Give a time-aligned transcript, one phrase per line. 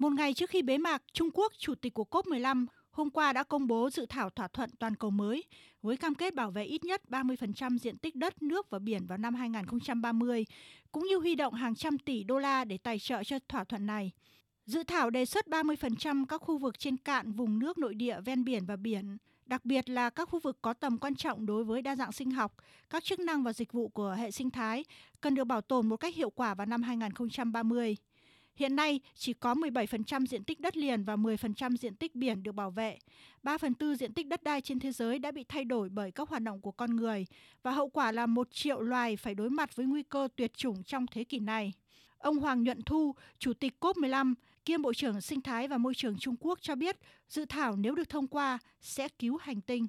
[0.00, 3.42] Một ngày trước khi bế mạc, Trung Quốc, chủ tịch của COP15, hôm qua đã
[3.42, 5.44] công bố dự thảo thỏa thuận toàn cầu mới
[5.82, 9.18] với cam kết bảo vệ ít nhất 30% diện tích đất, nước và biển vào
[9.18, 10.46] năm 2030,
[10.92, 13.86] cũng như huy động hàng trăm tỷ đô la để tài trợ cho thỏa thuận
[13.86, 14.10] này.
[14.66, 18.44] Dự thảo đề xuất 30% các khu vực trên cạn vùng nước nội địa ven
[18.44, 21.82] biển và biển, đặc biệt là các khu vực có tầm quan trọng đối với
[21.82, 22.54] đa dạng sinh học,
[22.90, 24.84] các chức năng và dịch vụ của hệ sinh thái
[25.20, 27.96] cần được bảo tồn một cách hiệu quả vào năm 2030.
[28.56, 32.52] Hiện nay, chỉ có 17% diện tích đất liền và 10% diện tích biển được
[32.52, 32.98] bảo vệ.
[33.42, 36.10] 3 phần tư diện tích đất đai trên thế giới đã bị thay đổi bởi
[36.10, 37.26] các hoạt động của con người
[37.62, 40.82] và hậu quả là một triệu loài phải đối mặt với nguy cơ tuyệt chủng
[40.82, 41.72] trong thế kỷ này.
[42.18, 46.18] Ông Hoàng Nhuận Thu, Chủ tịch COP15, kiêm Bộ trưởng Sinh thái và Môi trường
[46.18, 46.96] Trung Quốc cho biết,
[47.28, 49.86] dự thảo nếu được thông qua sẽ cứu hành tinh.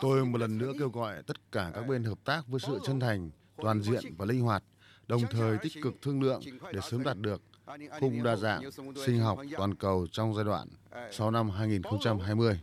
[0.00, 3.00] Tôi một lần nữa kêu gọi tất cả các bên hợp tác với sự chân
[3.00, 4.64] thành, toàn diện và linh hoạt,
[5.06, 6.40] đồng thời tích cực thương lượng
[6.72, 7.42] để sớm đạt được
[8.00, 8.62] khung đa dạng
[9.06, 10.68] sinh học toàn cầu trong giai đoạn
[11.10, 12.60] sau năm 2020.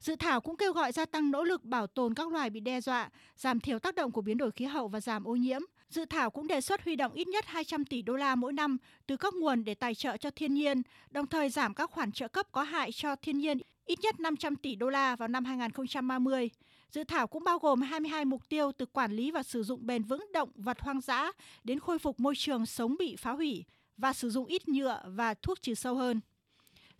[0.00, 2.80] Dự thảo cũng kêu gọi gia tăng nỗ lực bảo tồn các loài bị đe
[2.80, 5.60] dọa, giảm thiểu tác động của biến đổi khí hậu và giảm ô nhiễm.
[5.92, 8.76] Dự thảo cũng đề xuất huy động ít nhất 200 tỷ đô la mỗi năm
[9.06, 12.28] từ các nguồn để tài trợ cho thiên nhiên, đồng thời giảm các khoản trợ
[12.28, 16.50] cấp có hại cho thiên nhiên ít nhất 500 tỷ đô la vào năm 2030.
[16.90, 20.02] Dự thảo cũng bao gồm 22 mục tiêu từ quản lý và sử dụng bền
[20.02, 21.32] vững động vật hoang dã
[21.64, 23.64] đến khôi phục môi trường sống bị phá hủy
[23.96, 26.20] và sử dụng ít nhựa và thuốc trừ sâu hơn.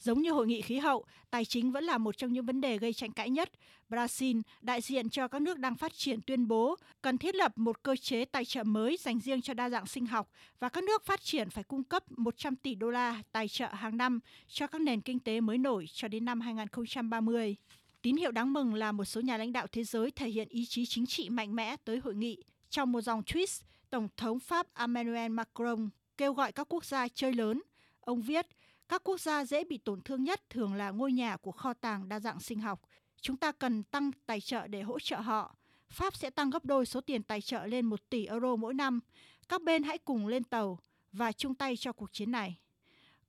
[0.02, 2.78] Giống như hội nghị khí hậu, tài chính vẫn là một trong những vấn đề
[2.78, 3.50] gây tranh cãi nhất.
[3.90, 7.82] Brazil, đại diện cho các nước đang phát triển tuyên bố cần thiết lập một
[7.82, 11.04] cơ chế tài trợ mới dành riêng cho đa dạng sinh học và các nước
[11.04, 14.80] phát triển phải cung cấp 100 tỷ đô la tài trợ hàng năm cho các
[14.80, 17.56] nền kinh tế mới nổi cho đến năm 2030.
[18.02, 20.66] Tín hiệu đáng mừng là một số nhà lãnh đạo thế giới thể hiện ý
[20.66, 22.42] chí chính trị mạnh mẽ tới hội nghị.
[22.70, 27.32] Trong một dòng tweet, Tổng thống Pháp Emmanuel Macron kêu gọi các quốc gia chơi
[27.32, 27.62] lớn.
[28.00, 28.46] Ông viết,
[28.92, 32.08] các quốc gia dễ bị tổn thương nhất thường là ngôi nhà của kho tàng
[32.08, 32.80] đa dạng sinh học.
[33.20, 35.56] Chúng ta cần tăng tài trợ để hỗ trợ họ.
[35.90, 39.00] Pháp sẽ tăng gấp đôi số tiền tài trợ lên 1 tỷ euro mỗi năm.
[39.48, 40.78] Các bên hãy cùng lên tàu
[41.12, 42.58] và chung tay cho cuộc chiến này.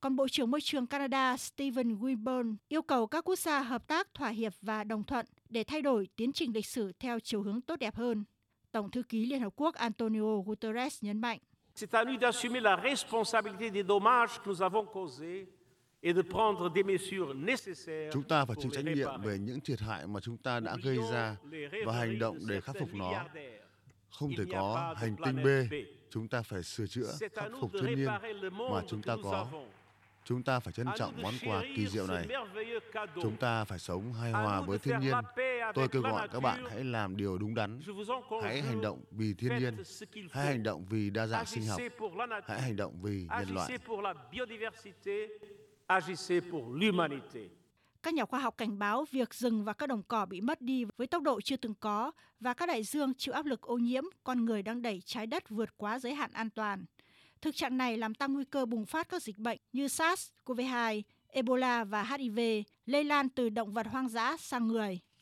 [0.00, 4.14] Còn Bộ trưởng Môi trường Canada Stephen Wilburn yêu cầu các quốc gia hợp tác,
[4.14, 7.60] thỏa hiệp và đồng thuận để thay đổi tiến trình lịch sử theo chiều hướng
[7.60, 8.24] tốt đẹp hơn.
[8.72, 11.38] Tổng thư ký Liên Hợp Quốc Antonio Guterres nhấn mạnh.
[11.74, 15.48] C'est à nous d'assumer la responsabilité des dommages que nous avons causés
[18.12, 20.98] Chúng ta phải chịu trách nhiệm về những thiệt hại mà chúng ta đã gây
[21.12, 21.36] ra
[21.86, 23.24] và hành động để khắc phục nó.
[24.10, 25.74] Không thể có hành tinh B,
[26.10, 28.08] chúng ta phải sửa chữa, khắc phục thiên nhiên
[28.70, 29.46] mà chúng ta có.
[30.24, 32.28] Chúng ta phải trân trọng món quà kỳ diệu này.
[33.22, 35.14] Chúng ta phải sống hài hòa với thiên nhiên.
[35.74, 37.80] Tôi kêu gọi các bạn hãy làm điều đúng đắn.
[38.42, 39.76] Hãy hành động vì thiên nhiên.
[40.30, 41.80] Hãy hành động vì đa dạng sinh học.
[42.46, 43.78] Hãy hành động vì nhân loại.
[48.02, 50.84] Các nhà khoa học cảnh báo việc rừng và các đồng cỏ bị mất đi
[50.96, 54.04] với tốc độ chưa từng có và các đại dương chịu áp lực ô nhiễm,
[54.24, 56.84] con người đang đẩy trái đất vượt quá giới hạn an toàn.
[57.42, 61.02] Thực trạng này làm tăng nguy cơ bùng phát các dịch bệnh như SARS, CoV-2,
[61.28, 62.38] Ebola và HIV
[62.86, 65.00] lây lan từ động vật hoang dã sang người.